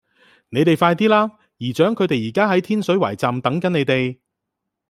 [0.49, 1.29] 你哋快啲啦!
[1.57, 4.17] 姨丈佢哋而家喺天水圍站等緊你哋